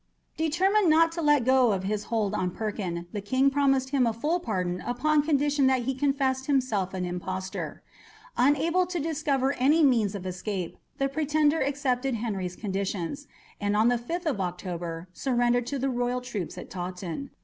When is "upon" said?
4.81-5.21